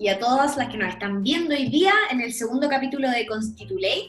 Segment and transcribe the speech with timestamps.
[0.00, 3.26] y a todas las que nos están viendo hoy día en el segundo capítulo de
[3.26, 4.08] Constitulate.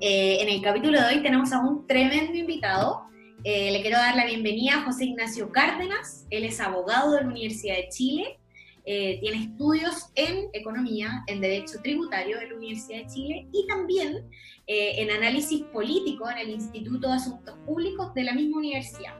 [0.00, 3.02] Eh, en el capítulo de hoy tenemos a un tremendo invitado.
[3.42, 6.24] Eh, le quiero dar la bienvenida a José Ignacio Cárdenas.
[6.30, 8.38] Él es abogado de la Universidad de Chile.
[8.84, 14.24] Eh, tiene estudios en economía, en derecho tributario de la Universidad de Chile y también
[14.70, 19.14] en análisis político en el Instituto de Asuntos Públicos de la misma universidad.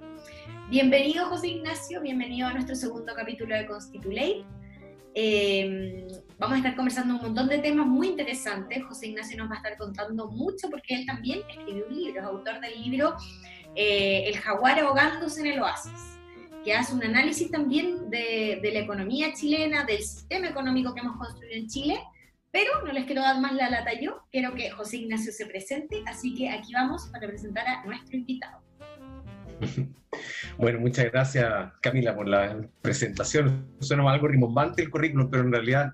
[0.71, 4.45] Bienvenido José Ignacio, bienvenido a nuestro segundo capítulo de Constitulate.
[5.21, 6.07] Eh,
[6.39, 8.85] vamos a estar conversando un montón de temas muy interesantes.
[8.85, 12.25] José Ignacio nos va a estar contando mucho porque él también escribió un libro, es
[12.25, 13.17] autor del libro
[13.75, 16.21] eh, El jaguar ahogándose en el oasis,
[16.65, 21.57] que hace un análisis también de, la economía chilena, del sistema económico que hemos construido
[21.57, 21.99] en Chile.
[22.53, 26.05] Pero no les quiero dar más la lata yo, quiero que José Ignacio se presente,
[26.07, 28.68] así que aquí vamos para presentar a nuestro invitado.
[30.57, 33.69] Bueno, muchas gracias Camila por la presentación.
[33.79, 35.93] Suena algo rimbombante el currículum, pero en realidad,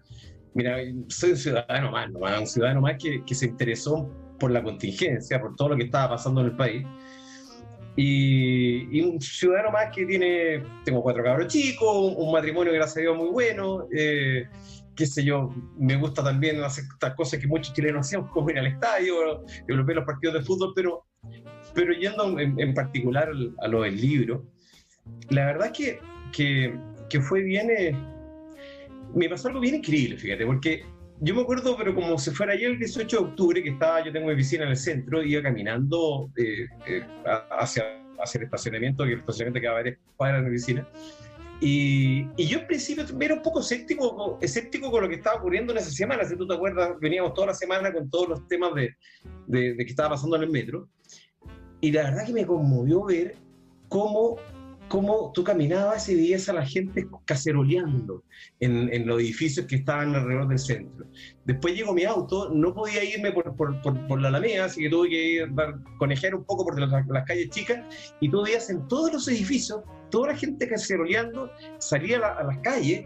[0.54, 2.08] mira, soy un ciudadano más,
[2.40, 6.10] un ciudadano más que, que, se interesó por la contingencia, por todo lo que estaba
[6.10, 6.86] pasando en el país.
[7.96, 13.16] Y, un ciudadano más que tiene, tengo cuatro cabros chicos, un, matrimonio, gracias a Dios,
[13.16, 13.86] muy bueno.
[13.96, 14.48] Eh,
[14.96, 18.58] qué sé yo, me gusta también hacer estas cosas que muchos chilenos hacían, como ir
[18.58, 21.04] al estadio, ver los partidos de fútbol, pero
[21.74, 23.30] pero yendo en, particular
[23.60, 24.44] a lo del libro,
[25.30, 25.98] la verdad que,
[26.32, 26.74] que,
[27.08, 27.96] que fue bien, eh,
[29.14, 30.84] me pasó algo bien increíble, fíjate, porque
[31.20, 34.12] yo me acuerdo, pero como se fuera ayer el 18 de octubre, que estaba, yo
[34.12, 37.02] tengo mi oficina en el centro, iba caminando eh, eh,
[37.50, 37.84] hacia,
[38.18, 40.88] hacia el estacionamiento, que el estacionamiento quedaba varias cuadras de mi oficina,
[41.60, 45.72] y, y, yo en principio era un poco escéptico, escéptico con lo que estaba ocurriendo
[45.72, 48.74] en esa semana, si tú te acuerdas, veníamos toda la semana con todos los temas
[48.74, 48.94] de,
[49.46, 50.88] de, de que estaba pasando en el metro,
[51.84, 53.36] y la verdad que me conmovió ver
[53.90, 54.38] cómo,
[54.88, 58.22] cómo tú caminabas y veías a la gente caceroleando
[58.60, 61.04] en, en, los edificios que estaban alrededor del centro.
[61.44, 65.10] Después llegó mi auto, no podía irme por, por, por, la Alameda, así que tuve
[65.10, 65.52] que ir,
[65.98, 67.84] conejear un poco por las, calles chicas,
[68.18, 73.04] y tú veías en todos los edificios toda la gente caceroleando, salía a las calles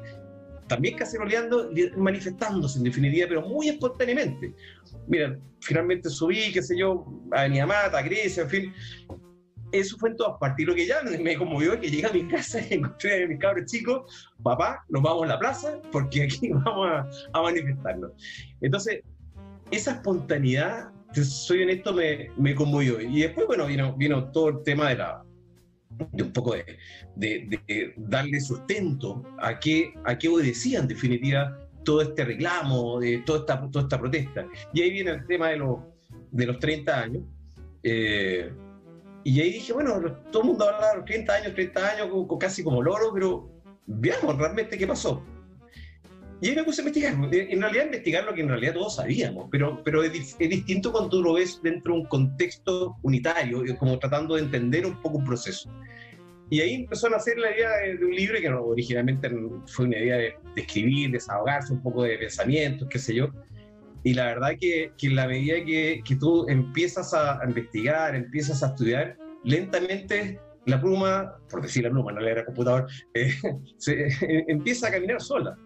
[0.68, 4.54] también caceroleando, manifestándose en definitiva, pero muy espontáneamente.
[5.06, 8.74] Mira, finalmente subí, qué sé yo, a Avenida Mata, a Grecia, en fin.
[9.72, 10.62] Eso fue en todas partes.
[10.62, 13.38] Y lo que ya me conmovió que llegué a mi casa y encontré a mis
[13.38, 18.12] cabros chicos, papá, nos vamos a la plaza porque aquí vamos a, a manifestarnos.
[18.60, 19.02] Entonces,
[19.70, 23.00] esa espontaneidad, soy honesto, me, me conmovió.
[23.00, 25.22] Y después, bueno, vino, vino todo el tema de la,
[26.12, 26.78] de un poco de,
[27.16, 33.40] de, darle sustento a qué, a qué obedecía en definitiva todo este reclamo, de toda
[33.40, 34.46] esta, toda esta protesta.
[34.72, 35.78] Y ahí viene el tema de, los
[36.30, 37.22] de los 30 años.
[37.82, 38.52] Eh,
[39.24, 40.00] y ahí dije, bueno,
[40.30, 42.08] todo el mundo habla de los 30 años, 30 años,
[42.38, 43.50] casi como loro, pero
[43.86, 45.24] veamos realmente qué pasó.
[46.40, 49.48] Y ahí me puse a investigar, en realidad investigar lo que en realidad todos sabíamos,
[49.50, 53.98] pero, pero es, es, distinto cuando tú lo ves dentro de un contexto unitario, como
[53.98, 55.68] tratando de entender un poco un proceso.
[56.50, 59.30] Y ahí empezó a nacer la idea de, un libro que originalmente
[59.66, 63.30] fue una idea de, escribir, desahogarse un poco de pensamientos, qué sé yo.
[64.04, 68.62] Y la verdad que, que en la medida que, que tú empiezas a, investigar, empiezas
[68.62, 73.34] a estudiar, lentamente la pluma, por decir la pluma, no le era computador, eh,
[73.76, 74.08] se,
[74.48, 75.58] empieza a caminar sola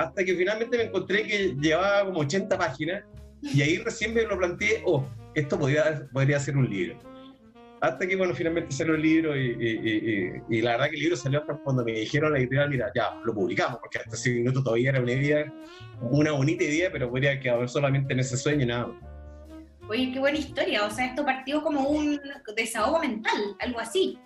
[0.00, 3.04] hasta que finalmente me encontré que llevaba como 80 páginas
[3.42, 6.98] y ahí recién me lo planteé, oh, esto podría, podría ser un libro.
[7.80, 11.16] Hasta que, bueno, finalmente salió el libro y, y, y, la verdad que el libro
[11.16, 14.90] salió cuando me dijeron la editorial, mira, ya, lo publicamos, porque hasta ese minuto todavía
[14.90, 15.50] era una idea,
[16.02, 18.88] una bonita idea, pero podría quedar solamente en ese sueño y nada
[19.88, 22.20] Oye, qué buena historia, o sea, esto partió como un
[22.54, 24.18] desahogo mental, algo así.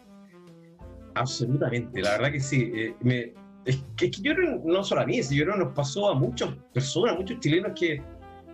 [1.15, 2.73] Absolutamente, la verdad que sí.
[2.75, 3.33] Eh, me,
[3.65, 6.51] es que, yo creo, no solo a mí, yo creo que nos pasó a muchas
[6.73, 8.03] personas, muchos chilenos que,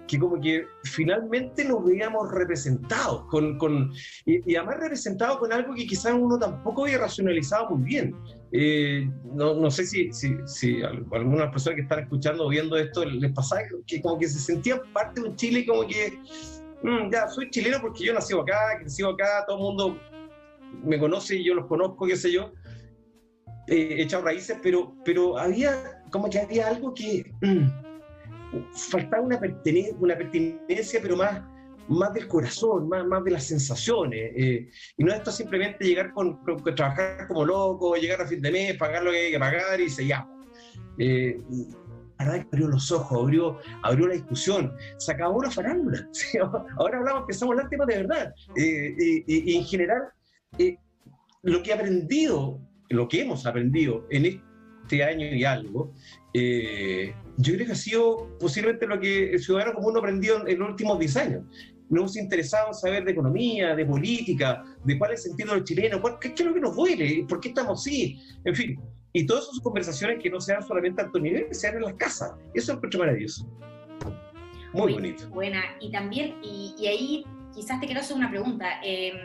[0.07, 3.93] que como que finalmente nos veíamos representados, con, con
[4.25, 8.15] y, además representados con algo que quizás uno tampoco había racionalizado muy bien.
[8.53, 13.05] Eh, no, no, sé si, si, si, algunas personas que están escuchando o viendo esto
[13.05, 16.19] les pasaba que como que se sentían parte de un Chile como que,
[16.83, 19.99] mm, ya, soy chileno porque yo nací acá, crecí acá, todo el mundo
[20.83, 22.53] me conoce y yo los conozco, qué sé yo,
[23.67, 27.69] eh, echado raíces, pero, pero había como que había algo que mm,
[28.91, 31.43] faltaba una pertenencia, una pertinencia, pero más,
[31.89, 34.33] más del corazón, más, más de las sensaciones.
[34.37, 36.41] Eh, y no esto simplemente llegar con,
[36.75, 39.89] trabajar como loco, llegar a fin de mes, pagar lo que hay que pagar y
[39.89, 40.29] se llama.
[40.99, 41.41] Eh,
[42.19, 46.07] verdad abrió los ojos, abrió, abrió la discusión, se acabó la farándula.
[46.79, 48.35] Ahora hablamos, empezamos a hablar temas de verdad.
[48.57, 48.95] Eh,
[49.27, 50.03] y, y, en general,
[51.43, 52.61] lo que he aprendido
[52.91, 54.43] lo que hemos aprendido en
[54.83, 55.95] este año y algo,
[56.35, 60.71] eh, yo creo que ha sido posiblemente lo que el ciudadano común aprendió en, los
[60.71, 61.45] últimos 10 años.
[61.89, 66.01] Nos interesado en saber de economía, de política, de cuál es el sentido del chileno,
[66.21, 68.81] qué, qué, es lo que nos duele, por qué estamos así, en fin.
[69.13, 72.33] Y todas esas conversaciones que no sean solamente a alto nivel, sean en las casas.
[72.55, 73.49] Eso es mucho maravilloso.
[74.73, 75.29] Muy, bonito.
[75.31, 75.63] Buena.
[75.81, 78.67] Y también, y, y, ahí quizás te quiero hacer una pregunta.
[78.85, 79.17] Em,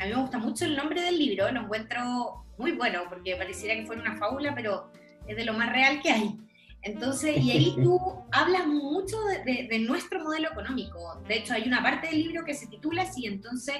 [0.00, 3.74] a mí me gusta mucho el nombre del libro, lo encuentro muy bueno, porque pareciera
[3.74, 4.90] que fuera una fábula, pero
[5.26, 6.38] es de lo más real que hay.
[6.82, 7.98] Entonces, y ahí tú
[8.30, 11.22] hablas mucho de, nuestro modelo económico.
[11.26, 13.26] De hecho, hay una parte del libro que se titula así.
[13.26, 13.76] Entonces,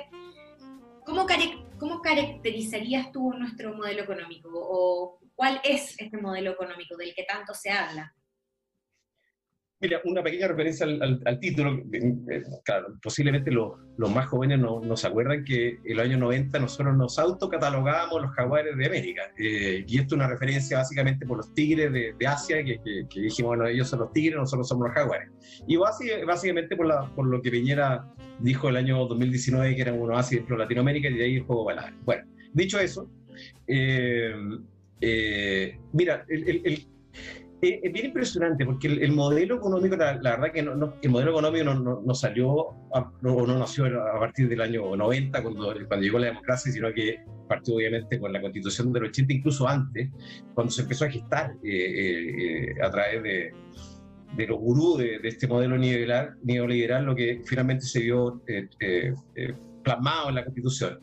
[1.04, 1.26] ¿cómo,
[1.78, 4.50] ¿cómo caracterizarías tú nuestro modelo económico?
[4.52, 8.14] ¿O cuál es este modelo económico del que tanto se habla?
[10.04, 11.82] Una pequeña referencia al, título.
[11.92, 16.96] Eh, claro, posiblemente los, más jóvenes no, se acuerdan que en los años 90 nosotros
[16.96, 19.22] nos autocatalogábamos los jaguares de América.
[19.38, 22.80] Eh, y esto es una referencia básicamente por los tigres de, Asia, que,
[23.14, 25.30] dijimos, bueno, ellos son los tigres, nosotros somos los jaguares.
[25.66, 28.06] Y básicamente por, lo que Piñera
[28.40, 31.64] dijo el año 2019, que eran unos dentro de Latinoamérica, y de ahí el juego
[31.64, 31.92] balar.
[32.04, 33.10] Bueno, dicho eso,
[33.66, 34.34] eh,
[35.92, 36.86] mira, el
[37.68, 42.02] es bien impresionante porque el, modelo económico, la, verdad que no, el modelo económico no,
[42.04, 46.72] no, salió o no, nació a partir del año 90 cuando, cuando llegó la democracia,
[46.72, 50.10] sino que partió obviamente con la constitución del 80, incluso antes,
[50.54, 53.52] cuando se empezó a gestar eh, eh, eh, a través de,
[54.36, 58.42] de los gurús de, este modelo neoliberal, neoliberal, lo que finalmente se vio
[59.82, 60.98] plasmado en la constitución.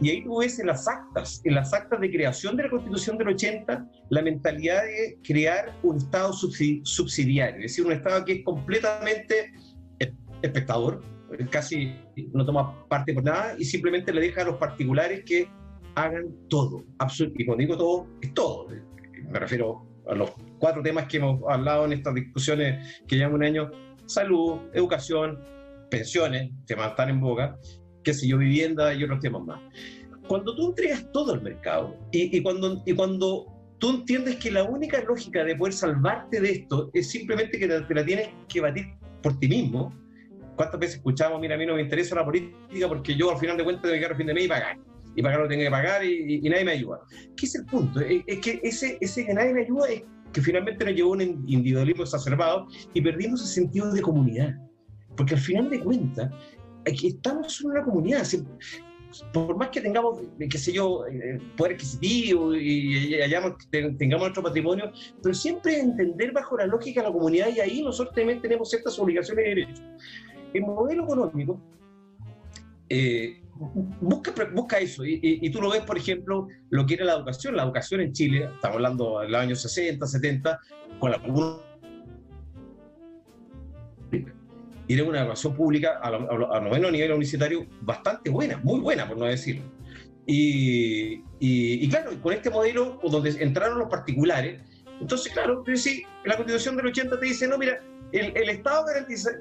[0.00, 3.18] Y ahí tú ves en las actas, en las actas de creación de la Constitución
[3.18, 8.44] del 80, la mentalidad de crear un Estado subsidiario, es decir, un Estado que es
[8.44, 9.52] completamente
[10.42, 11.02] espectador,
[11.50, 11.94] casi
[12.32, 15.48] no toma parte por nada y simplemente le deja a los particulares que
[15.94, 16.84] hagan todo.
[17.36, 18.68] Y cuando digo todo, es todo.
[19.28, 23.44] Me refiero a los cuatro temas que hemos hablado en estas discusiones que llevan un
[23.44, 23.70] año,
[24.06, 25.38] salud, educación,
[25.90, 27.58] pensiones, temas tan en boga,
[28.08, 29.60] qué sé yo, vivienda y otros temas más.
[30.26, 33.46] Cuando tú entregas todo al mercado y, cuando, y cuando
[33.76, 37.94] tú entiendes que la única lógica de poder salvarte de esto es simplemente que te,
[37.94, 38.86] la tienes que batir
[39.22, 39.94] por ti mismo.
[40.56, 43.58] ¿Cuántas veces escuchamos, mira, a mí no me interesa la política porque yo al final
[43.58, 44.78] de cuentas tengo que llegar a fin de mes y pagar?
[45.14, 47.00] Y pagar lo tengo que pagar y, nadie me ayuda.
[47.36, 48.00] ¿Qué es el punto?
[48.00, 50.02] Es, que ese, ese que nadie me ayuda es
[50.32, 54.56] que finalmente nos llevó a un individualismo exacerbado y perdimos el sentido de comunidad.
[55.14, 56.32] Porque al final de cuentas,
[56.88, 58.26] estamos en una comunidad.
[59.32, 63.16] Por más que tengamos, qué sé yo, eh, poder adquisitivo y,
[63.70, 64.92] tengamos nuestro patrimonio,
[65.22, 68.98] pero siempre entender bajo la lógica de la comunidad y ahí nosotros también tenemos ciertas
[68.98, 69.82] obligaciones y derechos.
[70.52, 71.60] El modelo económico
[72.88, 73.42] eh,
[74.00, 77.56] busca, busca eso y, tú lo ves, por ejemplo, lo que era la educación.
[77.56, 80.60] La educación en Chile, estamos hablando de los años 60, 70,
[81.00, 81.22] con la
[84.88, 89.18] y era una educación pública a, a, noveno nivel universitario bastante buena, muy buena, por
[89.18, 89.62] no decirlo.
[90.30, 94.60] Y, claro, con este modelo donde entraron los particulares,
[95.00, 97.80] entonces, claro, sí, la Constitución del 80 te dice, no, mira,
[98.12, 98.86] el, el Estado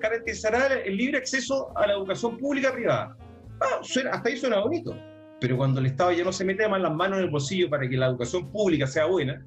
[0.02, 3.18] garantizará el libre acceso a la educación pública privada.
[3.60, 4.96] Ah, hasta ahí suena bonito,
[5.40, 7.88] pero cuando el Estado ya no se mete más las manos en el bolsillo para
[7.88, 9.46] que la educación pública sea buena,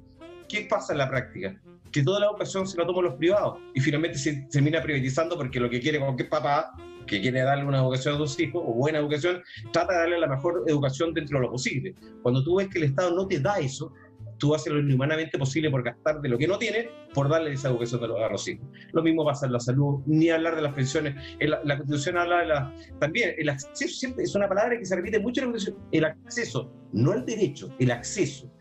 [0.49, 1.59] ¿qué pasa en la práctica?
[1.91, 5.59] Que toda la educación se la toman los privados y finalmente se termina privatizando porque
[5.59, 6.73] lo que quiere cualquier papá
[7.05, 9.41] que quiere darle una educación a sus hijos o buena educación,
[9.73, 11.95] trata de darle la mejor educación dentro de lo posible.
[12.21, 13.91] Cuando tú ves que el Estado no te da eso,
[14.37, 17.69] tú haces lo inhumanamente posible por gastar de lo que no tiene por darle esa
[17.69, 18.65] educación a los hijos.
[18.93, 21.15] Lo mismo pasa en la salud, ni hablar de las pensiones.
[21.39, 22.75] La, la Constitución habla de la...
[22.99, 25.87] También el acceso siempre es una palabra que se repite mucho en la Constitución.
[25.91, 28.51] El acceso, no el derecho, el acceso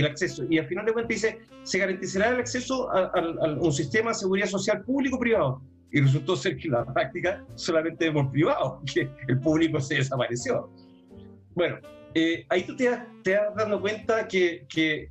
[0.00, 0.44] el acceso.
[0.48, 3.12] Y al final de cuentas dice, se garantizará el acceso a,
[3.60, 5.62] un sistema de seguridad social público-privado.
[5.90, 10.70] Y resultó ser que la práctica solamente por privado, que el público se desapareció.
[11.54, 11.76] Bueno,
[12.14, 15.10] eh, ahí tú te vas, te dando cuenta que, que,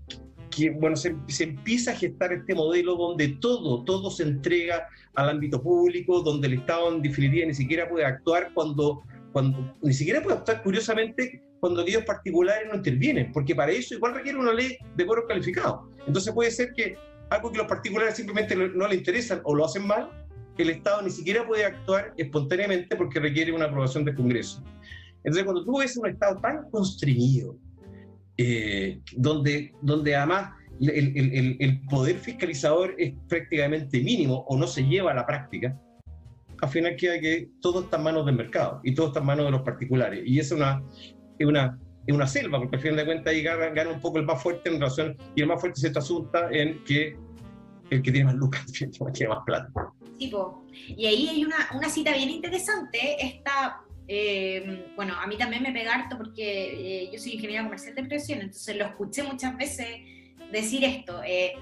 [0.50, 5.30] que bueno, se, se, empieza a gestar este modelo donde todo, todo se entrega al
[5.30, 10.22] ámbito público, donde el Estado en definitiva ni siquiera puede actuar cuando, cuando ni siquiera
[10.22, 14.78] puede actuar curiosamente cuando aquellos particulares no intervienen, porque para eso igual requiere una ley
[14.98, 15.90] de coro calificado.
[16.06, 16.98] Entonces puede ser que
[17.30, 20.12] algo que los particulares simplemente no le interesan o lo hacen mal,
[20.62, 24.64] el Estado ni siquiera puede actuar espontáneamente porque requiere una aprobación del Congreso.
[25.24, 27.56] Entonces cuando tú ves un Estado tan constreñido,
[28.38, 35.16] eh, donde, donde además el, poder fiscalizador es prácticamente mínimo o no se lleva a
[35.16, 35.80] la práctica,
[36.60, 39.46] al final queda que todo está en manos del mercado y todo está en manos
[39.46, 40.24] de los particulares.
[40.26, 40.84] Y es una,
[41.42, 44.18] es una, es una selva, porque al fin de cuentas ahí gana, gana, un poco
[44.18, 47.18] el más fuerte en relación, y el más fuerte se asunta en que
[47.90, 48.66] el que tiene más lucas
[49.14, 49.70] tiene más plata.
[50.18, 55.64] Tipo, y ahí hay una, una cita bien interesante, esta, eh, bueno, a mí también
[55.64, 59.58] me pega harto porque eh, yo soy ingeniera comercial de presión, entonces lo escuché muchas
[59.58, 59.88] veces
[60.52, 61.54] decir esto, eh,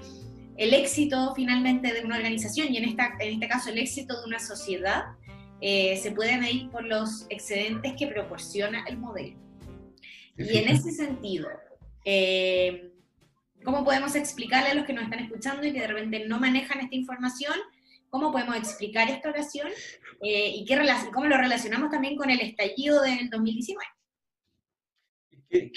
[0.56, 4.26] el éxito finalmente de una organización y en, esta, en este caso el éxito de
[4.26, 5.04] una sociedad
[5.62, 9.36] se puede medir por los excedentes que proporciona el modelo.
[10.40, 11.48] Y en ese sentido,
[12.04, 12.92] eh,
[13.64, 16.80] ¿cómo podemos explicarle a los que nos están escuchando y que de repente no manejan
[16.80, 17.54] esta información?
[18.08, 19.68] ¿Cómo podemos explicar esta oración?
[20.22, 20.78] Eh, ¿Y qué
[21.12, 23.84] cómo lo relacionamos también con el estallido del 2019?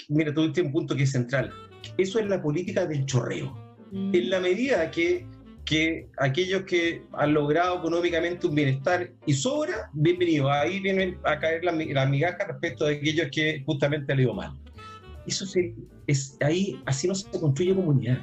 [0.08, 1.52] Mira, tú un punto que es central.
[1.98, 3.76] Eso es la política del chorreo.
[3.92, 4.14] Mm.
[4.14, 5.26] En la medida que
[5.64, 10.50] que aquellos que han logrado económicamente un bienestar y sobra, bienvenido.
[10.50, 14.52] Ahí vienen a caer las la migajas respecto de aquellos que justamente han ido mal.
[15.26, 15.74] Eso se,
[16.06, 18.18] es, ahí, así no se construye comunidad.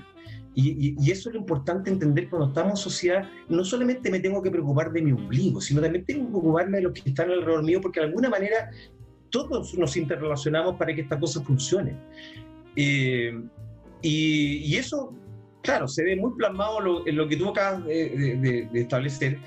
[0.54, 3.30] Y, y, eso es lo importante entender cuando estamos en sociedad.
[3.48, 6.84] No solamente me tengo que preocupar de mi ombligo, sino también tengo que preocuparme de
[6.84, 8.70] los que están alrededor mío, porque de alguna manera
[9.30, 11.96] todos nos interrelacionamos para que esta cosa funcione.
[12.76, 13.34] Eh,
[14.02, 15.16] y, y, eso
[15.62, 19.40] claro, se ve muy plasmado en lo que tú acabas de, establecer.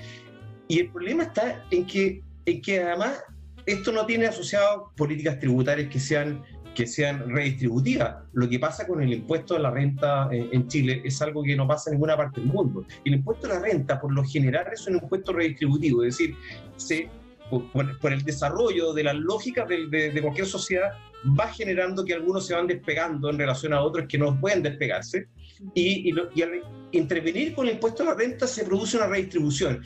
[0.67, 3.23] Y el problema está en que, en que además
[3.65, 6.43] esto no tiene asociado políticas tributarias que sean,
[6.75, 8.17] que sean redistributivas.
[8.33, 11.67] Lo que pasa con el impuesto a la renta en, Chile es algo que no
[11.67, 12.85] pasa en ninguna parte del mundo.
[13.03, 16.35] El impuesto a la renta, por lo general, es un impuesto redistributivo, es decir,
[16.77, 17.09] se,
[17.49, 20.91] por, el desarrollo de las lógicas de, de, cualquier sociedad,
[21.39, 25.27] va generando que algunos se van despegando en relación a otros que no pueden despegarse
[25.73, 26.61] y, al
[26.91, 29.81] intervenir con el impuesto a la renta se produce una redistribución.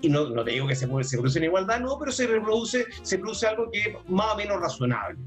[0.00, 2.86] Y no, no te digo que se, se produce en igualdad, no, pero se reproduce,
[3.02, 5.18] se produce algo que es más o menos razonable.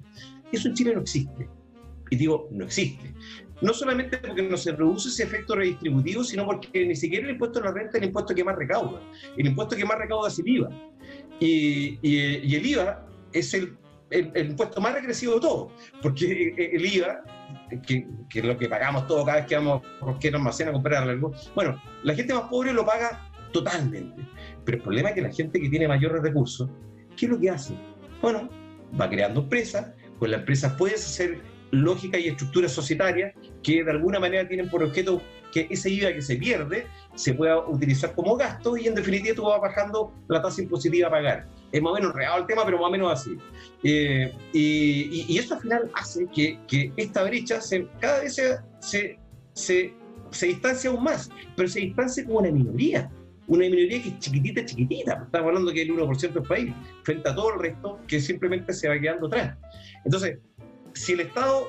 [0.51, 1.49] Eso en Chile no existe.
[2.09, 3.13] Y digo, no existe.
[3.61, 7.59] No solamente porque no se produce ese efecto redistributivo, sino porque ni siquiera el impuesto
[7.59, 8.99] a la renta es el impuesto que más recauda.
[9.37, 10.69] El impuesto que más recauda es el IVA.
[11.41, 11.99] Y,
[12.55, 13.77] el IVA es el,
[14.35, 15.71] impuesto más regresivo de todo,
[16.01, 17.23] porque el IVA
[17.79, 21.03] que, es lo que pagamos todos cada vez que vamos a cualquier almacén a comprar
[21.03, 21.33] algo.
[21.55, 24.21] Bueno, la gente más pobre lo paga totalmente.
[24.65, 26.69] Pero el problema es que la gente que tiene mayores recursos,
[27.17, 27.73] ¿qué es lo que hace?
[28.21, 28.49] Bueno,
[28.99, 33.33] va creando empresas, pues las empresas pueden hacer lógica y estructuras societarias
[33.63, 35.21] que de alguna manera tienen por objeto
[35.51, 39.43] que ese IVA que se pierde se pueda utilizar como gasto y en definitiva tú
[39.43, 41.47] vas bajando la tasa impositiva a pagar.
[41.71, 43.37] Es más o menos real el tema, pero más o menos así.
[43.83, 48.39] Eh, y, eso al final hace que, esta brecha se, cada vez
[48.79, 49.19] se,
[49.53, 49.93] se,
[50.47, 53.09] distancia aún más, pero se distancia como una minoría.
[53.47, 55.23] Una minoría que es chiquitita, chiquitita.
[55.25, 58.87] Estamos hablando que el 1% del país, frente a todo el resto que simplemente se
[58.87, 59.57] va quedando atrás.
[60.05, 60.39] Entonces,
[60.93, 61.67] si el Estado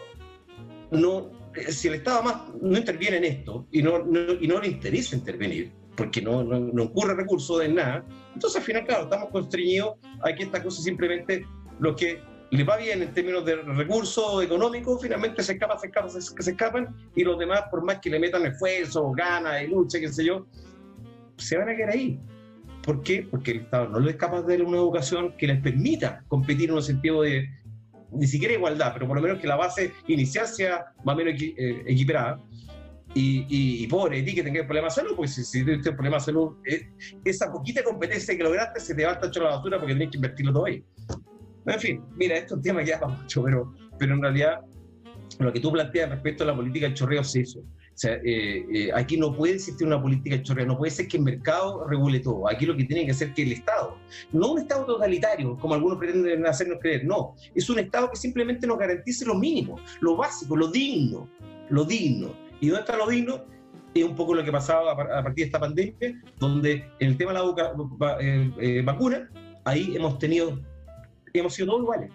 [0.93, 1.31] no,
[1.69, 3.99] si el Estado más no interviene en esto y no,
[4.41, 8.05] y no le interesa intervenir, porque no, no, ocurre recurso de nada,
[8.35, 11.47] entonces al final, claro, estamos constreñidos a que esta cosa simplemente
[11.79, 16.11] lo que le va bien en términos de recursos económicos, finalmente se escapan, se escapan,
[16.11, 20.25] se, escapan, y los demás, por más que le metan esfuerzo, ganas, lucha, qué sé
[20.25, 20.47] yo,
[21.39, 22.21] se van a quedar ahí.
[22.83, 23.27] ¿Por qué?
[23.31, 26.83] Porque el Estado no es capaz de una educación que les permita competir en un
[26.83, 27.49] sentido de,
[28.13, 31.41] ni siquiera igualdad, pero por lo menos que la base inicial sea más o menos
[31.41, 32.41] eh, equiparada.
[33.15, 36.33] Y, y, pobre ti que tengas problemas de salud, porque si, si tienes problemas de
[36.33, 36.89] salud, eh,
[37.27, 40.11] esa poquita competencia que lograste se te va a estar hecho la basura porque tienes
[40.11, 40.83] que invertirlo todo ahí.
[41.67, 44.61] En fin, mira, esto es un tema que ya va mucho, pero, pero en realidad
[45.39, 47.61] lo que tú planteas respecto a la política del chorreo es eso.
[47.95, 51.09] O sea, eh, eh, aquí no puede existir una política de chorreo, no puede ser
[51.09, 52.49] que el mercado regule todo.
[52.49, 53.99] Aquí lo que tiene que hacer que el Estado,
[54.33, 58.67] no un Estado totalitario, como algunos pretenden hacernos creer, no, es un Estado que simplemente
[58.67, 61.29] nos garantice lo mínimo, lo básico, lo digno,
[61.69, 62.33] lo digno.
[62.61, 63.45] ¿Y dónde está lo digno?
[63.95, 67.35] Es un poco lo que pasaba a partir de esta pandemia, donde en el tema
[67.35, 69.31] de la eh, vacuna,
[69.65, 70.59] ahí hemos tenido,
[71.35, 72.11] hemos sido todos iguales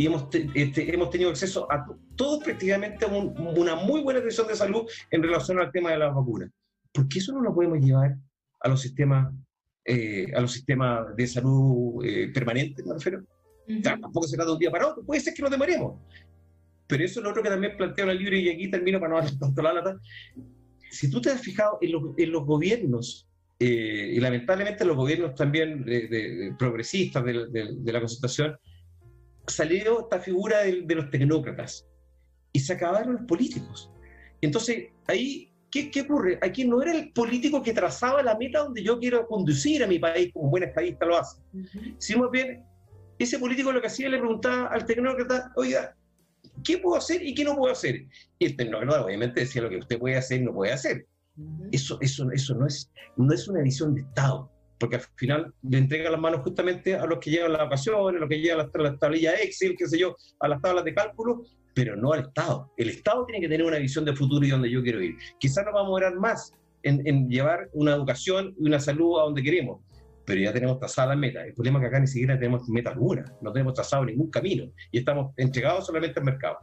[0.00, 1.84] y hemos, este, hemos tenido acceso a
[2.16, 6.48] todos prácticamente una muy buena atención de salud en relación al tema de las vacunas.
[6.90, 8.16] ¿Por qué eso no lo podemos llevar
[8.60, 9.30] a los sistemas,
[9.84, 13.22] eh, a los sistemas de salud eh, permanentes, me refiero?
[13.82, 16.00] tampoco será de un día para otro, puede ser que nos demoremos.
[16.86, 19.20] Pero eso es lo otro que también planteo en el libro y aquí termino para
[19.20, 20.00] no tanto la lata.
[20.90, 23.28] Si tú te has fijado en los, en los gobiernos,
[23.58, 28.56] eh, y lamentablemente los gobiernos también de, progresistas de, de la concentración,
[29.50, 31.86] salió esta figura de, los tecnócratas
[32.52, 33.90] y se acabaron los políticos.
[34.40, 36.38] Entonces, ahí, ¿qué, ¿qué, ocurre?
[36.42, 39.98] Aquí no era el político que trazaba la meta donde yo quiero conducir a mi
[39.98, 41.40] país, como buen estadista lo hace,
[41.98, 42.64] sino bien
[43.18, 45.94] ese político lo que hacía le preguntaba al tecnócrata, oiga,
[46.64, 48.06] qué puedo hacer y qué no puedo hacer.
[48.38, 51.06] Y el tecnócrata obviamente decía lo que usted puede hacer y no puede hacer.
[51.70, 55.78] Eso, eso, eso no, es, no es una visión de Estado, porque al final le
[55.78, 58.98] entrega las manos justamente a los que llevan las vacaciones, a los que llevan las,
[58.98, 61.42] tablillas Excel, qué sé yo, a las tablas de cálculo,
[61.74, 62.72] pero no al Estado.
[62.78, 65.16] El Estado tiene que tener una visión de futuro y donde yo quiero ir.
[65.38, 69.24] Quizás nos vamos a demorar más en, en, llevar una educación y una salud a
[69.24, 69.82] donde queremos,
[70.24, 71.44] pero ya tenemos trazada la meta.
[71.44, 74.64] El problema es que acá ni siquiera tenemos meta alguna, no tenemos trazado ningún camino
[74.90, 76.56] y estamos entregados solamente al mercado.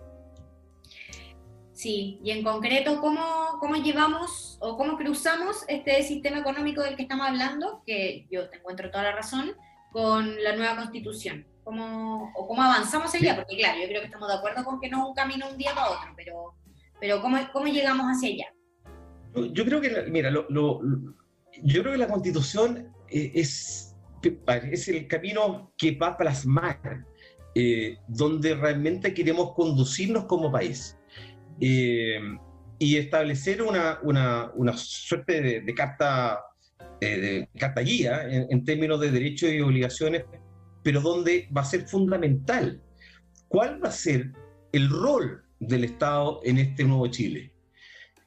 [1.77, 3.21] Sí, y en concreto, ¿cómo,
[3.59, 8.57] ¿cómo llevamos o cómo cruzamos este sistema económico del que estamos hablando, que yo te
[8.57, 9.51] encuentro toda la razón,
[9.91, 11.45] con la nueva constitución?
[11.63, 13.35] ¿Cómo, ¿O cómo avanzamos allá?
[13.35, 15.55] Porque claro, yo creo que estamos de acuerdo con que no es un camino un
[15.55, 16.55] día para otro, pero,
[16.99, 18.53] pero ¿cómo, ¿cómo llegamos hacia allá?
[19.53, 23.95] Yo creo que, mira, lo, yo creo que la constitución eh, es,
[24.71, 27.05] es el camino que va a plasmar
[27.53, 30.96] eh, donde realmente queremos conducirnos como país.
[31.59, 32.19] Eh,
[32.79, 36.39] y establecer una, una, una suerte de, carta,
[37.01, 40.25] de carta guía en, términos de derechos y obligaciones,
[40.83, 42.81] pero donde va a ser fundamental
[43.47, 44.31] cuál va a ser
[44.71, 47.51] el rol del Estado en este nuevo Chile.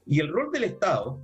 [0.07, 1.21] Y el rol del Estado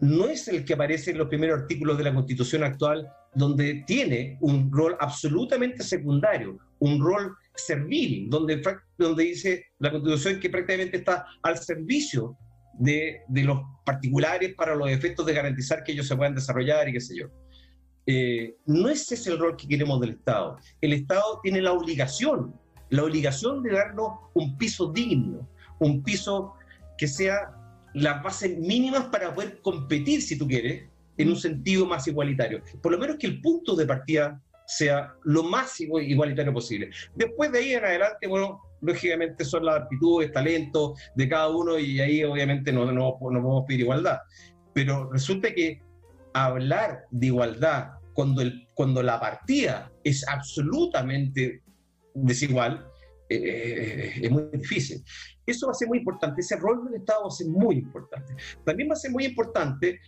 [0.00, 4.36] no es el que aparece en los primeros artículos de la Constitución actual, donde tiene
[4.40, 8.62] un rol absolutamente secundario, un rol servil, donde,
[8.98, 12.36] donde dice la Constitución que prácticamente está al servicio
[12.74, 16.92] de, de, los particulares para los efectos de garantizar que ellos se puedan desarrollar y
[16.92, 17.28] qué sé yo.
[18.06, 20.58] Eh, no ese es el rol que queremos del Estado.
[20.80, 22.54] El Estado tiene la obligación,
[22.90, 26.54] la obligación de darnos un piso digno, un piso
[26.98, 27.50] que sea
[27.94, 32.62] las bases mínimas para poder competir, si tú quieres, en un sentido más igualitario.
[32.82, 36.90] Por lo menos que el punto de partida sea lo más igualitario posible.
[37.14, 42.00] Después de ahí en adelante, bueno, lógicamente son las aptitudes, talentos de cada uno y
[42.00, 44.18] ahí obviamente no, no, no podemos pedir igualdad.
[44.72, 45.80] Pero resulta que
[46.32, 51.62] hablar de igualdad cuando, el, cuando la partida es absolutamente
[52.14, 52.86] desigual,
[53.28, 55.02] eh, eh, es muy difícil.
[55.46, 58.34] Eso va a ser muy importante, ese rol del Estado va a ser muy importante.
[58.64, 60.00] También va a ser muy importante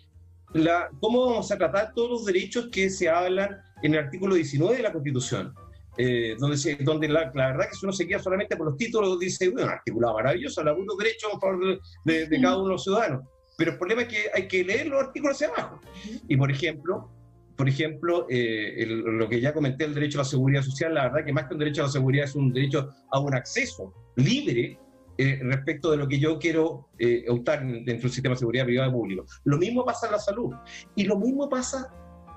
[0.57, 4.77] la, cómo vamos a tratar todos los derechos que se hablan en el artículo 19
[4.77, 5.55] de la Constitución.
[5.99, 8.77] Eh, donde, se, donde la, la, verdad que si uno se queda solamente por los
[8.77, 13.25] títulos, dice, bueno, articulado maravilloso, algunos derechos favor de, de, cada uno de los ciudadanos.
[13.57, 15.81] Pero el problema es que hay que leer los artículos hacia abajo.
[16.29, 17.11] Y, por ejemplo,
[17.57, 21.25] por ejemplo, eh, lo que ya comenté, el derecho a la seguridad social, la verdad
[21.25, 24.79] que más que un derecho a la seguridad es un derecho a un acceso libre
[25.19, 28.89] eh, respecto de lo que yo quiero eh, optar dentro del sistema de seguridad privada
[28.89, 29.27] y público.
[29.45, 30.55] Lo mismo pasa en la salud
[30.95, 31.93] y lo mismo pasa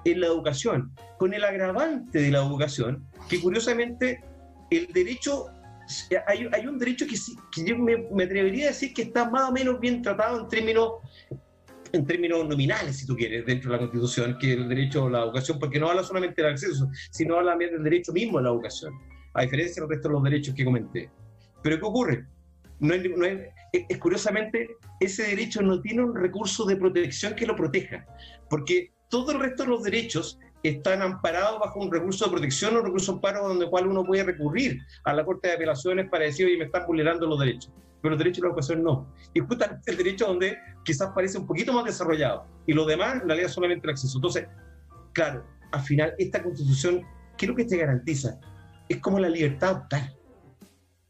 [0.06, 4.24] en la educación, con el agravante de la educación, que curiosamente
[4.70, 5.48] el derecho,
[6.28, 7.15] hay, un derecho que,
[7.52, 10.48] que yo me, me, atrevería a decir que está más o menos bien tratado en
[10.48, 10.94] términos
[11.92, 15.24] en términos nominales, si tú quieres, dentro de la Constitución, que el derecho a la
[15.24, 18.50] educación, porque no habla solamente del acceso, sino habla también del derecho mismo a la
[18.50, 18.94] educación,
[19.34, 21.10] a diferencia del resto de los derechos que comenté.
[21.63, 22.26] Pero ¿qué ocurre?
[22.80, 28.06] No no es, curiosamente, ese derecho no tiene un recurso de protección que lo proteja,
[28.50, 32.80] porque todo el resto de los derechos están amparados bajo un recurso de protección o
[32.80, 36.26] un recurso de amparo donde cual uno puede recurrir a la Corte de Apelaciones para
[36.26, 39.13] decir, oye, me están vulnerando los derechos pero el derecho a la educación no.
[39.34, 43.39] Y justamente el derecho donde quizás parece un poquito más desarrollado, y lo demás, ley
[43.39, 44.18] es solamente el acceso.
[44.18, 44.48] Entonces,
[45.13, 47.02] claro, al final, esta constitución,
[47.38, 48.39] ¿qué es lo que te garantiza?
[48.88, 50.15] Es como la libertad tal,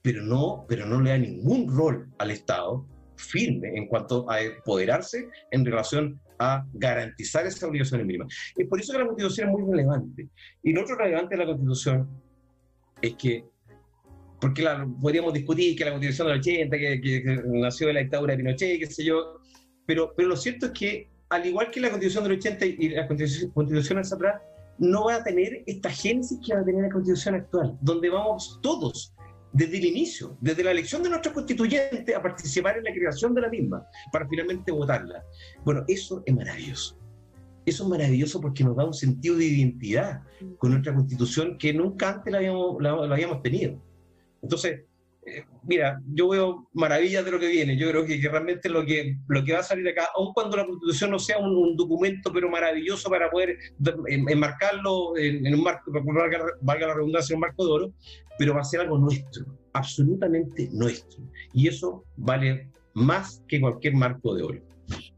[0.02, 2.86] pero no, pero no le da ningún rol al Estado
[3.16, 8.34] firme en cuanto a empoderarse en relación a garantizar esas obligaciones mínimas.
[8.56, 10.30] Es por eso que la Constitución es muy relevante.
[10.64, 12.08] Y lo otro relevante de la Constitución
[13.02, 13.46] es que
[14.40, 14.66] porque
[15.02, 18.86] podríamos discutir que la constitución del 80, que, nació de la dictadura de Pinochet, qué
[18.86, 19.40] sé yo,
[19.86, 23.08] pero, pero lo cierto es que, al igual que la constitución del 80 y las
[23.08, 24.42] constituciones atrás,
[24.78, 28.60] no va a tener esta génesis que va a tener la constitución actual, donde vamos
[28.62, 29.14] todos,
[29.52, 33.42] desde el inicio, desde la elección de nuestro constituyente, a participar en la creación de
[33.42, 35.24] la misma, para finalmente votarla.
[35.64, 36.98] Bueno, eso es maravilloso.
[37.66, 40.22] Eso es maravilloso porque nos da un sentido de identidad
[40.58, 43.82] con nuestra constitución que nunca antes la habíamos, la habíamos tenido.
[44.42, 44.86] Entonces,
[45.64, 47.78] mira, yo veo maravillas de lo que viene.
[47.78, 50.66] Yo creo que, realmente lo que, lo que va a salir acá, aun cuando la
[50.66, 53.58] Constitución no sea un, documento, pero maravilloso para poder
[54.08, 57.94] enmarcarlo en, un marco, valga, valga la redundancia, en un marco de oro,
[58.38, 61.24] pero va a ser algo nuestro, absolutamente nuestro.
[61.54, 64.62] Y eso vale más que cualquier marco de oro.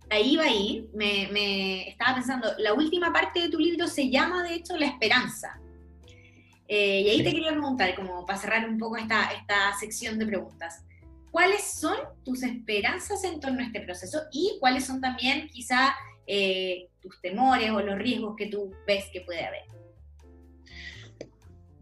[0.10, 4.43] Ahí va ahí, me, me estaba pensando, la última parte de tu libro se llama,
[4.43, 5.61] de hecho, La Esperanza.
[6.73, 10.25] Eh, y ahí te quería preguntar, como para cerrar un poco esta, esta sección de
[10.25, 10.86] preguntas,
[11.29, 15.93] ¿cuáles son tus esperanzas en torno a este proceso y cuáles son también quizá
[16.25, 19.63] eh, tus temores o los riesgos que tú ves que puede haber?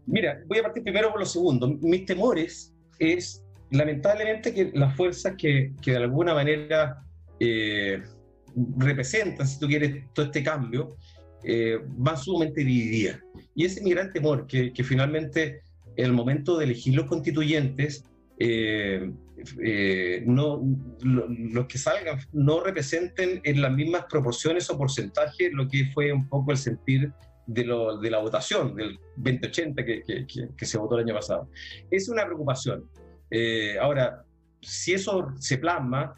[0.06, 1.68] Mira, voy a partir primero por lo segundo.
[1.68, 7.00] Mis temores es, lamentablemente, que las fuerzas que, que de alguna manera
[7.38, 8.02] eh,
[8.76, 10.96] representan, si tú quieres, todo este cambio,
[11.44, 13.20] eh, van sumamente divididas.
[13.54, 15.62] Y ese es mi gran temor, que, que finalmente
[15.96, 18.04] el momento de elegir los constituyentes,
[18.38, 19.10] eh,
[20.26, 20.62] no,
[21.02, 26.28] los que salgan no representen en las mismas proporciones o porcentajes lo que fue un
[26.28, 27.12] poco el sentir
[27.46, 31.48] de, lo, de la votación del 2080 que, que, que, se votó el año pasado.
[31.90, 32.88] Es una preocupación.
[33.30, 34.24] Eh, ahora,
[34.60, 36.14] si eso se plasma,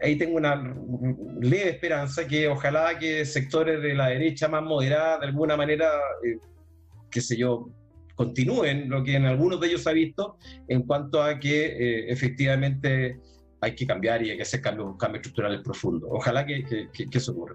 [0.00, 0.74] ahí tengo una
[1.40, 5.88] leve esperanza que ojalá que sectores de la derecha más moderada, de alguna manera,
[6.24, 6.38] eh,
[7.12, 7.70] qué sé yo,
[8.16, 10.36] continúen lo que en algunos de ellos se ha visto
[10.68, 13.18] en cuanto a que eh, efectivamente
[13.60, 16.08] hay que cambiar y hay que hacer cambios, cambios estructurales profundos.
[16.12, 17.54] Ojalá que, que, que eso ocurra.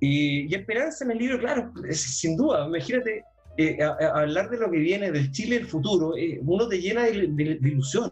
[0.00, 3.24] Y, esperanza en el libro, claro, sin duda, imagínate
[3.56, 7.58] eh, hablar de lo que viene del Chile del futuro, eh, uno te llena de,
[7.62, 8.10] ilusión,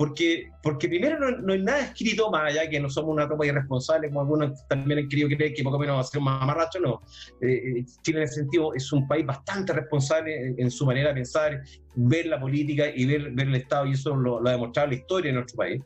[0.00, 4.08] porque, porque primero no, hay nada escrito más allá que no somos una tropa irresponsable,
[4.08, 7.02] como algunos también han querido creer que poco menos va a ser un mamarracho, no.
[7.42, 11.60] Eh, Chile en ese sentido es un país bastante responsable en, su manera de pensar,
[11.96, 14.94] ver la política y ver, ver el Estado, y eso lo, lo ha demostrado la
[14.94, 15.82] historia de nuestro país.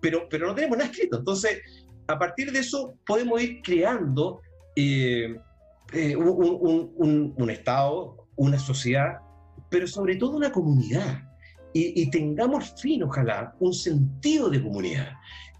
[0.00, 1.62] Pero, pero no tenemos nada escrito, entonces
[2.08, 4.40] a partir de eso podemos ir creando
[4.74, 5.36] eh,
[5.92, 9.18] eh, un, Estado, una sociedad,
[9.70, 11.22] pero sobre todo una comunidad.
[11.76, 15.08] Y, tengamos fin, ojalá, un sentido de comunidad.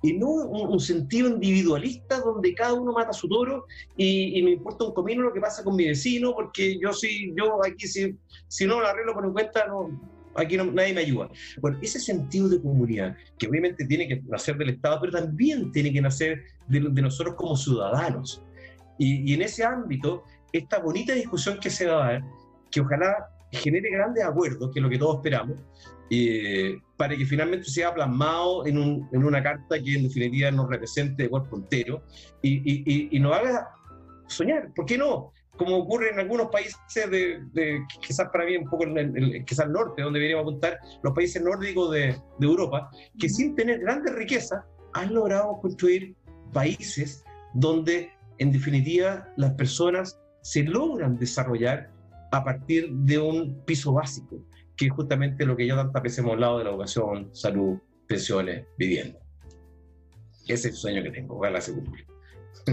[0.01, 4.85] Y no un, sentido individualista donde cada uno mata a su toro y, me importa
[4.85, 8.65] un comino lo que pasa con mi vecino, porque yo sí, yo aquí si, si
[8.65, 9.91] no lo arreglo por mi cuenta, no,
[10.37, 11.29] aquí nadie me ayuda.
[11.61, 15.93] Bueno, ese sentido de comunidad, que obviamente tiene que nacer del Estado, pero también tiene
[15.93, 18.43] que nacer de, nosotros como ciudadanos.
[18.99, 22.25] Y, en ese ámbito, esta bonita discusión que se va a dar,
[22.71, 25.59] que ojalá genere grandes acuerdos, que es lo que todos esperamos,
[26.11, 30.69] eh, para que finalmente sea plasmado en, un, en, una carta que en definitiva nos
[30.69, 32.03] represente de cuerpo entero
[32.43, 33.69] y, y, y, nos haga
[34.27, 35.33] soñar, ¿por qué no?
[35.57, 40.03] como ocurre en algunos países de, quizás para mí un poco en el, quizás norte,
[40.03, 45.59] donde deberíamos apuntar, los países nórdicos de, Europa, que sin tener grandes riquezas han logrado
[45.61, 46.15] construir
[46.53, 51.91] países donde en definitiva las personas se logran desarrollar
[52.33, 54.45] a partir de un piso básico,
[54.77, 58.67] que es justamente lo que ya tantas veces hemos hablado de la educación, salud, pensiones,
[58.77, 59.19] vivienda.
[60.47, 62.05] Ese es el sueño que tengo, ojalá se cumpla.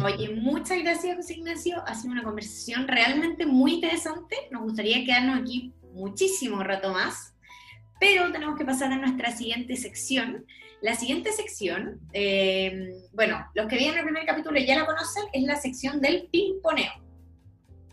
[0.04, 1.84] Oye, muchas gracias, José Ignacio.
[1.86, 4.36] Ha sido una conversación realmente muy interesante.
[4.52, 7.36] Nos gustaría quedarnos aquí muchísimo rato más,
[8.00, 10.46] pero tenemos que pasar a nuestra siguiente sección.
[10.82, 15.44] La siguiente sección, eh, bueno, los que vieron el primer capítulo ya la conocen, es
[15.44, 16.92] la sección del pimponeo.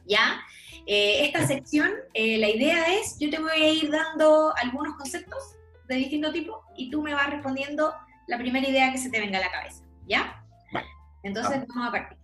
[0.07, 0.40] ¿Ya?
[0.87, 5.57] Eh, esta sección, eh, la idea es, yo te voy a ir dando algunos conceptos
[5.88, 7.95] de distinto tipo y tú me vas respondiendo
[8.27, 9.85] la primera idea que se te venga a la cabeza.
[10.07, 10.45] ¿Ya?
[11.23, 11.64] Entonces ah.
[11.69, 12.19] vamos a partir.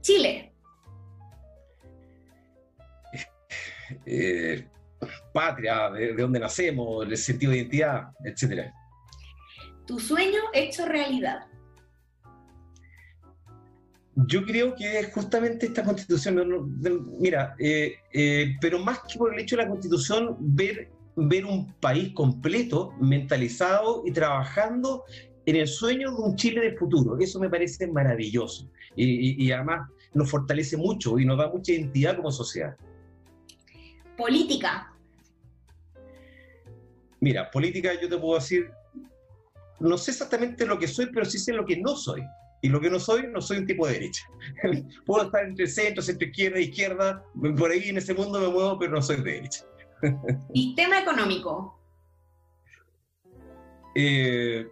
[0.00, 0.52] Chile.
[4.04, 4.68] Eh,
[5.32, 8.70] patria, de, dónde nacemos, el sentido de identidad, etc.
[9.86, 11.46] Tu sueño hecho realidad.
[14.26, 16.76] Yo creo que justamente esta constitución,
[17.20, 21.72] mira, eh, eh, pero más que por el hecho de la constitución, ver, ver un
[21.74, 25.04] país completo, mentalizado y trabajando
[25.46, 27.16] en el sueño de un Chile del futuro.
[27.20, 32.32] Eso me parece maravilloso y, además nos fortalece mucho y nos da mucha identidad como
[32.32, 32.76] sociedad.
[34.16, 34.92] Política.
[37.20, 38.68] Mira, política yo te puedo decir,
[39.78, 42.22] no sé exactamente lo que soy, pero sí sé lo que no soy.
[42.60, 44.22] Y lo que no soy, no soy un tipo de derecha.
[45.06, 47.24] puedo estar entre centro, centro izquierda, izquierda,
[47.56, 49.64] por ahí en ese mundo me muevo, pero no soy de derecha.
[50.54, 51.78] Sistema económico.
[53.94, 54.66] Eh,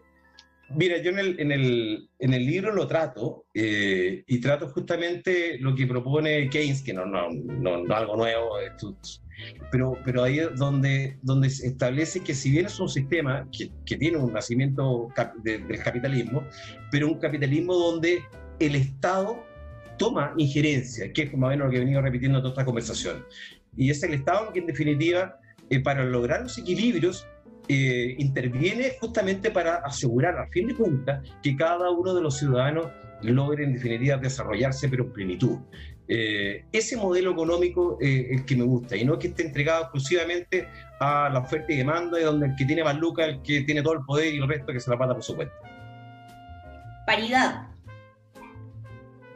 [0.71, 5.59] Mira, yo en el, en el, en el libro lo trato eh, y trato justamente
[5.61, 8.59] lo que propone Keynes, que no, no, no, no algo nuevo,
[9.71, 13.71] pero, pero ahí es donde, donde se establece que si bien es un sistema que,
[13.85, 15.09] que tiene un nacimiento
[15.43, 16.45] del capitalismo,
[16.91, 18.23] pero un capitalismo donde
[18.59, 19.45] el Estado
[19.99, 23.25] toma injerencia, que es como menos lo que he venido repitiendo en toda esta conversación.
[23.77, 25.39] Y es el Estado que en definitiva,
[25.71, 27.27] eh, para lograr los equilibrios,
[27.69, 32.87] eh, interviene justamente para asegurar, a fin de cuentas, que cada uno de los ciudadanos
[33.23, 35.59] logre en definitiva desarrollarse pero en plenitud.
[36.09, 40.69] Eh, ese modelo económico es el que me gusta y no que esté entregado exclusivamente
[41.01, 43.83] a la oferta y demanda, y donde el que tiene más lucas, el que tiene
[43.83, 45.55] todo el poder y el resto que se la pata por su cuenta.
[47.07, 47.67] Paridad.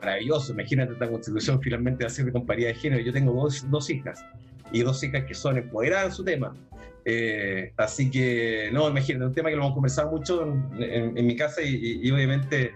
[0.00, 3.02] Maravilloso, imagínate esta constitución finalmente ser con paridad de género.
[3.02, 4.24] Yo tengo dos, dos hijas
[4.72, 6.54] y dos hijas que son empoderadas en su tema.
[7.04, 10.42] Eh, así que, no, imagínate, un tema que lo hemos conversado mucho
[10.78, 12.72] en, mi casa y obviamente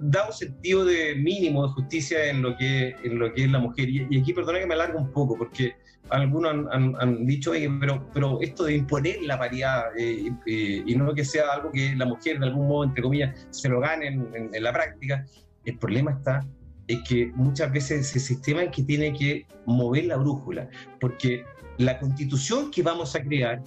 [0.00, 3.58] da un sentido de mínimo de justicia en lo que, en lo que es la
[3.58, 3.88] mujer.
[3.88, 5.74] Y, aquí, perdona que me alargo un poco, porque
[6.10, 11.24] algunos han, dicho, pero, pero esto de imponer la paridad eh, eh, y no que
[11.24, 14.72] sea algo que la mujer de algún modo, entre comillas, se lo gane en, la
[14.72, 15.24] práctica,
[15.64, 16.46] el problema está
[16.88, 20.68] es que muchas veces ese sistema es que tiene que mover la brújula,
[21.00, 21.44] porque
[21.78, 23.62] la constitución que vamos a crear,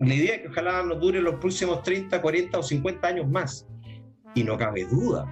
[0.00, 3.68] la idea es que ojalá nos dure los próximos 30, 40 o 50 años más,
[4.34, 5.26] y no cabe duda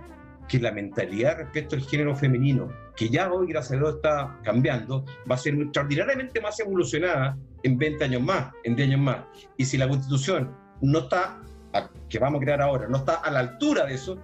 [0.51, 5.05] que la mentalidad respecto al género femenino, que ya hoy, gracias a Dios, está cambiando,
[5.31, 9.19] va a ser extraordinariamente más evolucionada en 20 años más, en 10 años más.
[9.57, 11.41] Y si la constitución no está,
[12.09, 14.19] que vamos a crear ahora, no está a la altura de eso,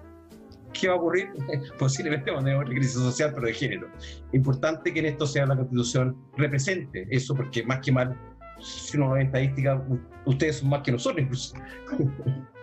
[0.73, 1.29] ¿qué va a ocurrir?
[1.79, 3.89] Posiblemente vamos a tener una crisis social, pero de género.
[4.33, 8.19] Importante que en esto sea la constitución represente eso, porque más que mal,
[8.61, 9.81] si uno ve estadística,
[10.25, 11.55] ustedes son más que nosotros incluso.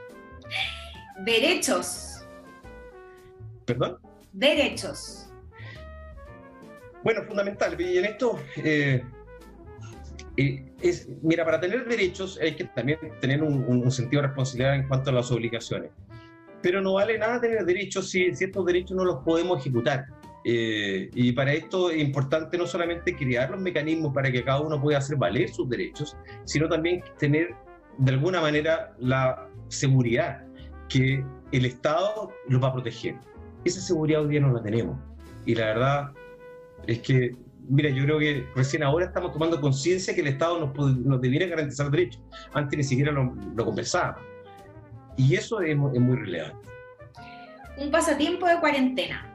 [1.19, 2.25] Derechos.
[3.65, 3.97] ¿Perdón?
[4.33, 5.29] Derechos.
[7.03, 7.79] Bueno, fundamental.
[7.79, 9.03] Y en esto, eh,
[10.37, 14.87] eh, es, mira, para tener derechos hay que también tener un, sentido de responsabilidad en
[14.87, 15.91] cuanto a las obligaciones.
[16.61, 20.05] Pero no vale nada tener derechos si ciertos derechos no los podemos ejecutar.
[20.45, 24.81] Eh, y para esto es importante no solamente crear los mecanismos para que cada uno
[24.81, 27.55] pueda hacer valer sus derechos, sino también tener
[27.97, 30.45] de alguna manera la seguridad
[30.89, 33.15] que el Estado los va a proteger.
[33.65, 34.97] Esa seguridad hoy día no la tenemos.
[35.45, 36.11] Y la verdad
[36.87, 37.35] es que,
[37.69, 41.45] mira, yo creo que recién ahora estamos tomando conciencia que el Estado nos, nos, debiera
[41.47, 42.21] garantizar derechos.
[42.53, 44.21] Antes ni siquiera lo, lo conversábamos.
[45.17, 46.67] Y eso es, muy relevante.
[47.77, 49.29] Un pasatiempo de cuarentena.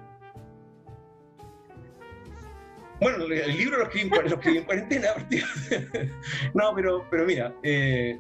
[3.01, 5.09] Bueno, el libro lo escribí, lo escribí en cuarentena.
[6.55, 8.19] no, pero, pero mira, eh,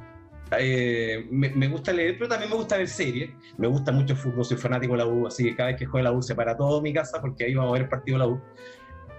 [0.58, 3.30] eh, me, gusta leer, pero también me gusta ver series.
[3.56, 5.86] Me gusta mucho el fútbol, soy fanático de la U, así que cada vez que
[5.86, 8.18] juega la U se para todo mi casa porque ahí vamos a ver el partido
[8.18, 8.40] de la U.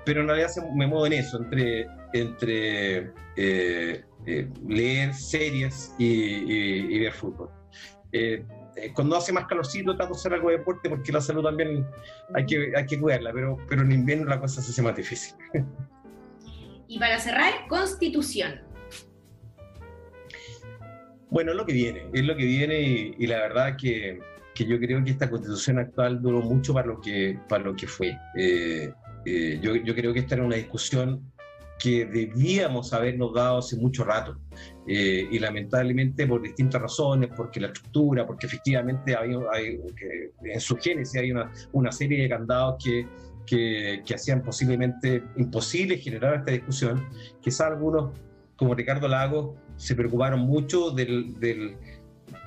[0.05, 7.13] Pero en realidad me muevo en eso, entre, entre eh, eh, leer series y, ver
[7.13, 7.49] fútbol.
[8.93, 11.85] cuando hace más calorcito trato de hacer algo de deporte porque la salud también
[12.33, 15.35] hay que, hay que cuidarla, pero, pero en invierno la cosa se hace más difícil.
[16.87, 18.68] Y para cerrar, constitución.
[21.29, 22.81] Bueno, es lo que viene, es lo que viene
[23.17, 24.19] y, la verdad que,
[24.55, 27.87] que, yo creo que esta constitución actual duró mucho para lo que, para lo que
[27.87, 28.17] fue.
[28.35, 28.91] Eh,
[29.25, 31.31] eh, yo, yo, creo que esta era una discusión
[31.77, 34.37] que debíamos habernos dado hace mucho rato
[34.87, 39.79] eh, y lamentablemente por distintas razones, porque la estructura, porque efectivamente había, hay,
[40.43, 43.07] en su génesis hay una, una serie de candados que,
[43.45, 47.07] que, que, hacían posiblemente imposible generar esta discusión,
[47.39, 48.11] quizás algunos
[48.57, 51.77] como Ricardo Lagos se preocuparon mucho del,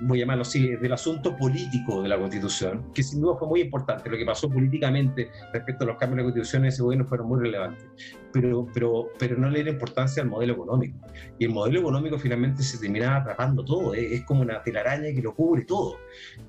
[0.03, 3.61] voy a llamarlo así, del asunto político de la Constitución, que sin duda fue muy
[3.63, 4.11] importante.
[4.11, 7.29] Lo que pasó políticamente respecto a los cambios de la Constitución en ese gobierno fueron
[7.29, 7.87] muy relevantes,
[8.33, 10.99] pero, pero, pero no le dieron importancia al modelo económico.
[11.39, 14.15] Y el modelo económico finalmente se terminaba atrapando todo, ¿eh?
[14.15, 15.97] es como una telaraña que lo cubre todo.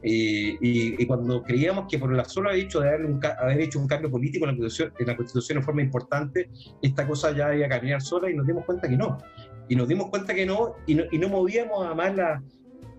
[0.03, 3.07] y, cuando creíamos que por el solo hecho de haber,
[3.39, 6.49] haber hecho un cambio político en la, Constitución, en la Constitución de forma importante,
[6.81, 9.17] esta cosa ya iba a caminar sola y nos dimos cuenta que no.
[9.69, 12.43] Y nos dimos cuenta que no, y no, y no movíamos a más la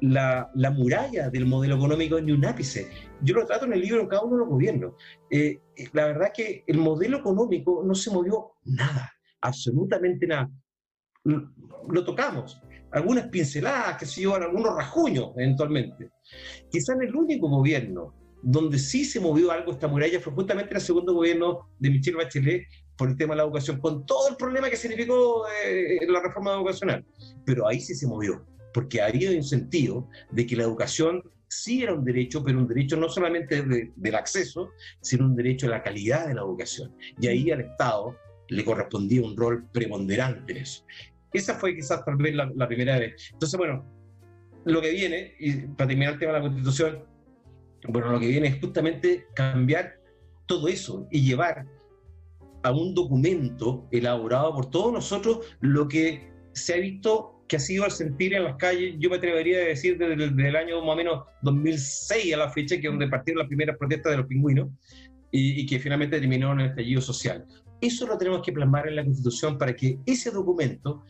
[0.01, 2.91] la, la, muralla del modelo económico ni un ápice.
[3.23, 4.95] Yo lo trato en el libro cada uno de los gobiernos.
[5.31, 10.51] Eh, eh, la verdad que el modelo económico no se movió nada, absolutamente nada.
[11.25, 16.11] Lo, tocamos, algunas pinceladas, que se llevan algunos rajuños eventualmente.
[16.71, 20.83] Quizás el único gobierno donde sí se movió algo esta muralla fue justamente en el
[20.83, 22.65] segundo gobierno de Michelle Bachelet
[22.97, 26.55] por el tema de la educación, con todo el problema que significó eh, la reforma
[26.55, 27.05] educacional.
[27.45, 31.95] Pero ahí sí se movió porque había un sentido de que la educación sí era
[31.95, 36.27] un derecho, pero un derecho no solamente del acceso, sino un derecho a la calidad
[36.27, 36.93] de la educación.
[37.21, 40.85] Y ahí al Estado le correspondía un rol preponderante en eso.
[41.33, 43.31] Esa fue quizás tal vez la, primera vez.
[43.33, 43.85] Entonces, bueno,
[44.65, 47.05] lo que viene, y para terminar el tema de la Constitución,
[47.89, 50.01] bueno, lo que viene es justamente cambiar
[50.47, 51.67] todo eso y llevar
[52.65, 57.85] a un documento elaborado por todos nosotros lo que se ha visto que ha sido
[57.85, 60.97] el sentir en las calles, yo me atrevería a decir desde, el año más o
[60.97, 64.71] menos 2006 a la fecha, que es donde partieron las primeras protestas de los pingüinos
[65.31, 67.45] y, y que finalmente terminó en el estallido social.
[67.83, 71.05] Eso lo tenemos que plasmar en la Constitución para que ese documento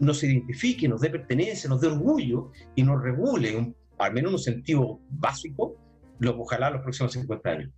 [0.00, 4.40] nos identifique, nos dé pertenencia, nos dé orgullo y nos regule, al menos en un
[4.40, 5.76] sentido básico,
[6.18, 7.70] lo, ojalá los próximos 50 años.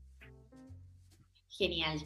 [1.51, 1.99] Genial.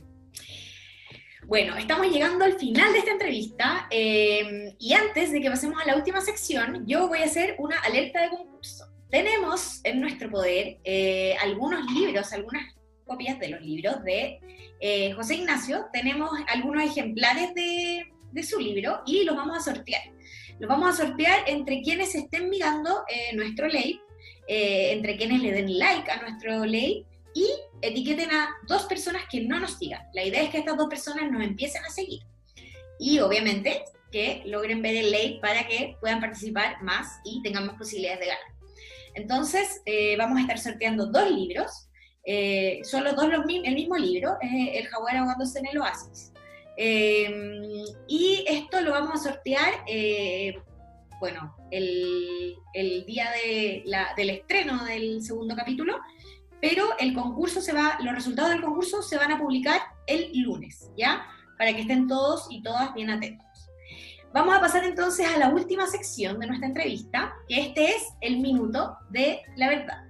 [1.47, 5.87] Bueno, estamos llegando al final de esta entrevista eh, y antes de que pasemos a
[5.87, 8.85] la última sección, yo voy a hacer una alerta de concurso.
[9.11, 12.63] Tenemos en nuestro poder eh, algunos libros, algunas
[13.05, 14.39] copias de los libros de
[14.81, 15.87] eh, José Ignacio.
[15.93, 20.03] Tenemos algunos ejemplares de, de, su libro y los vamos a sortear.
[20.61, 23.03] Los vamos a sortear entre quienes estén mirando
[23.35, 24.01] nuestro ley,
[24.47, 27.49] entre quienes le den like a nuestro ley y
[27.83, 30.03] etiqueten a dos personas que no nos sigan.
[30.15, 32.23] La idea es que estas dos personas nos empiecen a seguir.
[32.99, 37.77] Y obviamente que logren ver el ley para que puedan participar más y tengan más
[37.77, 38.45] posibilidades de ganar.
[39.15, 41.89] Entonces, eh, vamos a estar sorteando dos libros.
[42.25, 46.33] Eh, son los dos los, el mismo libro, El jaguar ahogándose en el oasis.
[46.77, 50.55] Em, y esto lo vamos a sortear, eh,
[51.19, 52.57] bueno, el,
[53.07, 53.31] día
[54.17, 55.99] del estreno del segundo capítulo
[56.61, 60.91] pero el concurso se va, los resultados del concurso se van a publicar el lunes,
[60.97, 61.27] ¿ya?
[61.59, 63.47] Para que estén todos y todas bien atentos.
[64.33, 68.39] Vamos a pasar entonces a la última sección de nuestra entrevista, que este es el
[68.39, 70.05] minuto de la verdad.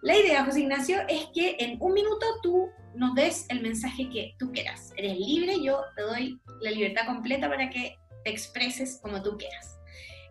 [0.00, 4.34] La idea, José Ignacio, es que en un minuto tú nos des el mensaje que
[4.38, 4.92] tú quieras.
[4.96, 9.78] Eres libre, yo te doy la libertad completa para que te expreses como tú quieras.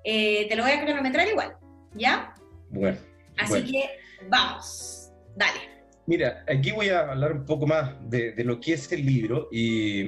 [0.04, 1.56] Eh, te lo voy a cronometrar igual,
[1.94, 2.34] ¿ya?
[2.70, 2.98] Bueno.
[3.38, 3.90] Así que
[4.30, 5.01] vamos.
[5.36, 5.60] Dale.
[6.08, 10.06] Mira, aquí voy a hablar un poco más de, lo que es el libro y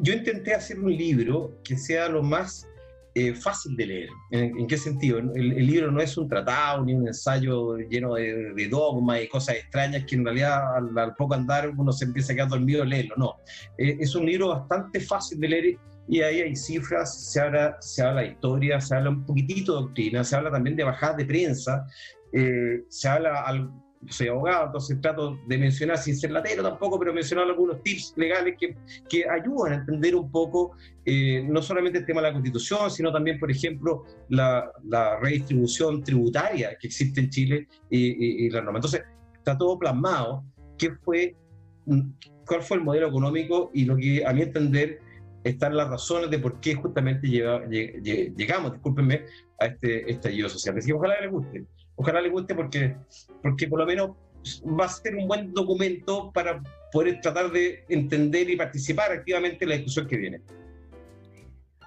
[0.00, 2.66] yo intenté hacer un libro que sea lo más
[3.14, 4.08] eh, fácil de leer.
[4.30, 5.18] ¿En, qué sentido?
[5.18, 9.56] El, libro no es un tratado ni un ensayo lleno de, de dogmas y cosas
[9.56, 13.14] extrañas que en realidad al, poco andar uno se empieza a quedar dormido a leerlo.
[13.16, 13.36] No,
[13.78, 18.02] eh, es un libro bastante fácil de leer y ahí hay cifras, se habla, se
[18.02, 21.24] habla de historia, se habla un poquitito de doctrina, se habla también de bajadas de
[21.24, 21.86] prensa,
[22.32, 23.70] eh, se habla al,
[24.08, 28.56] soy abogado, entonces trato de mencionar, sin ser latero tampoco, pero mencionar algunos tips legales
[28.58, 28.76] que,
[29.08, 33.12] que ayudan a entender un poco eh, no solamente el tema de la constitución, sino
[33.12, 38.78] también, por ejemplo, la, la redistribución tributaria que existe en Chile y, y, la norma.
[38.78, 39.02] Entonces,
[39.34, 40.44] está todo plasmado,
[40.78, 41.36] qué fue,
[42.46, 45.00] cuál fue el modelo económico y lo que, a mi entender,
[45.44, 49.24] están las razones de por qué justamente llegamos, discúlpenme,
[49.60, 50.76] a este estallido social.
[50.76, 51.64] Así que ojalá les guste
[51.96, 52.96] ojalá le guste porque,
[53.42, 54.10] porque por lo menos
[54.64, 59.70] va a ser un buen documento para poder tratar de entender y participar activamente en
[59.70, 60.40] la discusión que viene.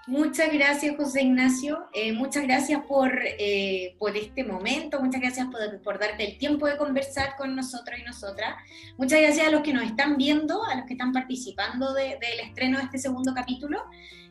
[0.10, 1.88] Muchas gracias, José Ignacio.
[1.94, 5.00] Eh, muchas gracias por, eh, por este momento.
[5.00, 5.48] Muchas gracias
[5.84, 8.56] por, darte el tiempo de conversar con nosotros y nosotras.
[8.98, 12.80] Muchas gracias a los que nos están viendo, a los que están participando del estreno
[12.80, 13.84] de este segundo capítulo.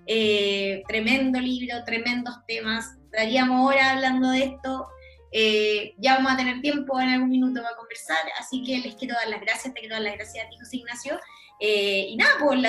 [0.05, 2.97] Eh, tremendo libro, tremendos temas.
[3.13, 4.89] Daríamos horas hablando de esto.
[5.31, 9.15] Eh, ya vamos a tener tiempo en algún minuto para conversar, así que les quiero
[9.15, 11.19] dar las gracias, te quiero dar las gracias a ti, José Ignacio.
[11.61, 12.63] Eh, y nada, pues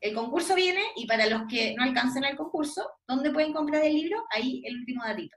[0.00, 3.94] el concurso viene y para los que no alcancen el concurso, ¿dónde pueden comprar el
[3.94, 4.24] libro?
[4.30, 5.36] Ahí el último datito.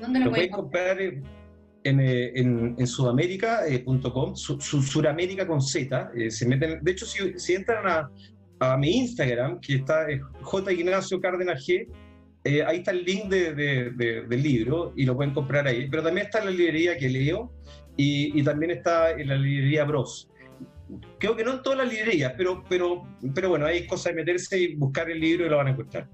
[0.00, 0.98] ¿Dónde lo, pueden comprar?
[1.00, 7.54] en, eh, en, en sudamérica.com, su, Suramérica con Z, se meten, de hecho si, si
[7.54, 8.10] entran a,
[8.58, 10.06] a, mi Instagram, que está
[10.42, 10.72] J.
[10.72, 11.86] Ignacio Cárdenas G,
[12.46, 15.88] eh, ahí está el link del libro y lo pueden comprar ahí.
[15.90, 17.52] Pero también está en la librería que leo
[17.96, 20.30] y, también está en la librería Bros.
[21.18, 23.02] Creo que no en todas las librerías, pero, pero,
[23.34, 26.08] pero bueno, hay cosas de meterse y buscar el libro y lo van a encontrar.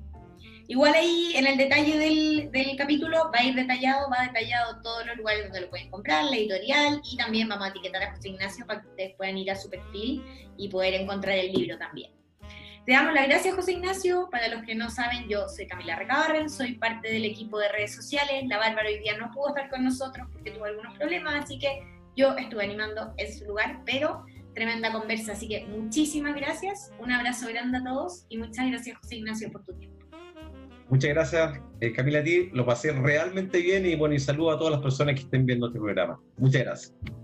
[0.69, 5.05] Igual ahí en el detalle del, del, capítulo va a ir detallado, va detallado todos
[5.05, 8.31] los lugares donde lo pueden comprar, la editorial y también vamos a etiquetar a José
[8.31, 10.23] Ignacio para que ustedes puedan ir a su perfil
[10.57, 12.13] y poder encontrar el libro también.
[12.85, 14.29] Te damos las gracias, José Ignacio.
[14.29, 17.95] Para los que no saben, yo soy Camila Recabarren, soy parte del equipo de redes
[17.95, 18.43] sociales.
[18.49, 21.81] La Bárbara hoy día no pudo estar con nosotros porque tuvo algunos problemas, así que
[22.17, 25.31] yo estuve animando en su lugar, pero tremenda conversa.
[25.31, 29.65] Así que muchísimas gracias, un abrazo grande a todos y muchas gracias, José Ignacio, por
[29.65, 30.05] tu tiempo.
[30.89, 32.51] Muchas gracias, eh, Camila, a ti.
[32.53, 35.69] Lo pasé realmente bien y bueno, y saludo a todas las personas que estén viendo
[35.69, 36.21] este programa.
[36.37, 37.22] Muchas gracias.